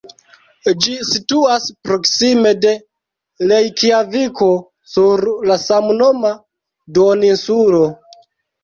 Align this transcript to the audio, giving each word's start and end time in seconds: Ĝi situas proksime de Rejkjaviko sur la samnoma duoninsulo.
Ĝi 0.85 0.93
situas 1.09 1.67
proksime 1.89 2.55
de 2.63 2.73
Rejkjaviko 3.53 4.51
sur 4.97 5.27
la 5.53 5.63
samnoma 5.69 6.37
duoninsulo. 6.99 7.89